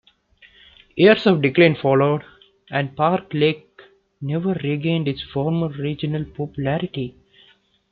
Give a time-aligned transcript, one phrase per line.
[0.95, 2.23] Years of decline followed
[2.71, 3.67] and Park Lake
[4.19, 7.13] never regained its former regional popularity.